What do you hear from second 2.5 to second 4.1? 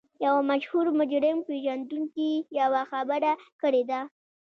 یوه خبره کړې ده